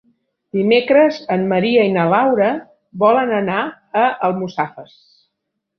Dimecres 0.59 1.19
en 1.35 1.43
Maria 1.51 1.85
i 1.89 1.93
na 1.99 2.07
Laura 2.15 2.49
volen 3.07 3.37
anar 3.43 3.63
a 4.07 4.11
Almussafes. 4.31 4.99